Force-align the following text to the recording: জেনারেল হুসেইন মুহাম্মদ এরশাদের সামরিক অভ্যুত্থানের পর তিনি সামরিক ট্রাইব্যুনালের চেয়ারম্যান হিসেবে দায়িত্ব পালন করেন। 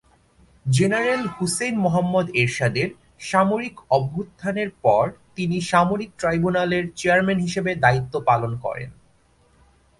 জেনারেল 0.65 1.21
হুসেইন 1.35 1.75
মুহাম্মদ 1.77 2.27
এরশাদের 2.33 2.89
সামরিক 3.21 3.75
অভ্যুত্থানের 3.89 4.69
পর 4.83 5.05
তিনি 5.35 5.57
সামরিক 5.61 6.11
ট্রাইব্যুনালের 6.19 6.83
চেয়ারম্যান 6.95 7.39
হিসেবে 7.39 7.71
দায়িত্ব 7.75 8.13
পালন 8.25 8.51
করেন। 8.59 8.89